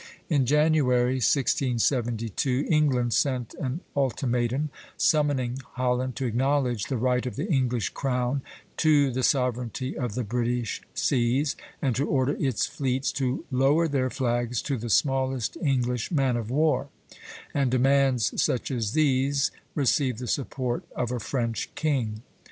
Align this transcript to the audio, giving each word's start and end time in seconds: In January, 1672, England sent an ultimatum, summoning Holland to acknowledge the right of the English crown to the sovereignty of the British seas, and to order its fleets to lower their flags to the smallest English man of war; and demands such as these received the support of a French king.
In 0.29 0.47
January, 0.47 1.17
1672, 1.17 2.65
England 2.67 3.13
sent 3.13 3.53
an 3.61 3.81
ultimatum, 3.95 4.71
summoning 4.97 5.59
Holland 5.73 6.15
to 6.15 6.25
acknowledge 6.25 6.85
the 6.85 6.97
right 6.97 7.23
of 7.27 7.35
the 7.35 7.45
English 7.47 7.89
crown 7.89 8.41
to 8.77 9.11
the 9.11 9.21
sovereignty 9.21 9.95
of 9.95 10.15
the 10.15 10.23
British 10.23 10.81
seas, 10.95 11.55
and 11.83 11.95
to 11.97 12.07
order 12.09 12.35
its 12.39 12.65
fleets 12.65 13.11
to 13.11 13.45
lower 13.51 13.87
their 13.87 14.09
flags 14.09 14.59
to 14.63 14.75
the 14.75 14.89
smallest 14.89 15.55
English 15.63 16.09
man 16.09 16.35
of 16.35 16.49
war; 16.49 16.87
and 17.53 17.69
demands 17.69 18.41
such 18.41 18.71
as 18.71 18.93
these 18.93 19.51
received 19.75 20.17
the 20.17 20.25
support 20.27 20.83
of 20.95 21.11
a 21.11 21.19
French 21.19 21.69
king. 21.75 22.23